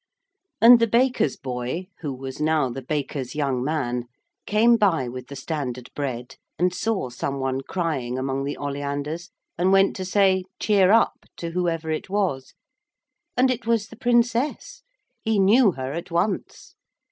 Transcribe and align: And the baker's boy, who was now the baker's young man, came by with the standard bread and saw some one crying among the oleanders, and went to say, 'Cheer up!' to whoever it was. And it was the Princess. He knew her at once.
And 0.59 0.79
the 0.79 0.87
baker's 0.87 1.37
boy, 1.37 1.89
who 1.99 2.11
was 2.11 2.41
now 2.41 2.71
the 2.71 2.81
baker's 2.81 3.35
young 3.35 3.63
man, 3.63 4.05
came 4.47 4.75
by 4.75 5.07
with 5.07 5.27
the 5.27 5.35
standard 5.35 5.91
bread 5.93 6.37
and 6.57 6.73
saw 6.73 7.09
some 7.11 7.39
one 7.39 7.61
crying 7.61 8.17
among 8.17 8.43
the 8.45 8.57
oleanders, 8.57 9.29
and 9.59 9.71
went 9.71 9.95
to 9.97 10.03
say, 10.03 10.45
'Cheer 10.59 10.91
up!' 10.91 11.27
to 11.37 11.51
whoever 11.51 11.91
it 11.91 12.09
was. 12.09 12.55
And 13.37 13.51
it 13.51 13.67
was 13.67 13.89
the 13.89 13.95
Princess. 13.95 14.81
He 15.23 15.37
knew 15.37 15.73
her 15.73 15.93
at 15.93 16.09
once. 16.09 16.73